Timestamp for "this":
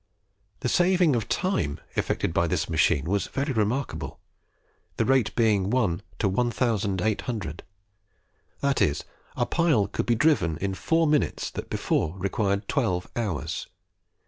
2.47-2.67